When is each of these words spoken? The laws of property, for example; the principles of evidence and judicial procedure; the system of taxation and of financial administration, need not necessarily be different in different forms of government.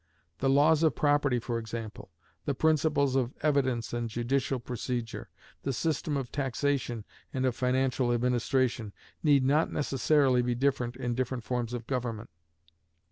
The 0.39 0.49
laws 0.49 0.81
of 0.81 0.95
property, 0.95 1.37
for 1.37 1.59
example; 1.59 2.09
the 2.45 2.55
principles 2.55 3.15
of 3.15 3.35
evidence 3.43 3.93
and 3.93 4.09
judicial 4.09 4.57
procedure; 4.59 5.29
the 5.61 5.71
system 5.73 6.17
of 6.17 6.31
taxation 6.31 7.03
and 7.31 7.45
of 7.45 7.55
financial 7.55 8.11
administration, 8.11 8.93
need 9.21 9.43
not 9.45 9.71
necessarily 9.71 10.41
be 10.41 10.55
different 10.55 10.95
in 10.95 11.13
different 11.13 11.43
forms 11.43 11.71
of 11.71 11.85
government. 11.85 12.31